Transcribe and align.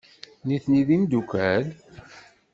Nitni 0.47 0.81
d 0.87 0.89
imeddukal? 0.95 1.65